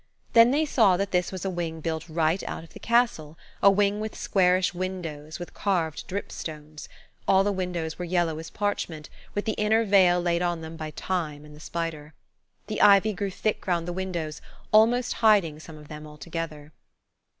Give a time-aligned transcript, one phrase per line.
[0.33, 3.99] Then they saw that this was a wing built right out of the castle–a wing
[3.99, 6.89] with squarish windows, with carved dripstones.
[7.27, 10.89] All the windows were yellow as parchment, with the inner veil laid on them by
[10.89, 12.15] Time and the spider.
[12.65, 14.41] The ivy grew thick round the windows,
[14.73, 16.73] almost hiding some of them altogether.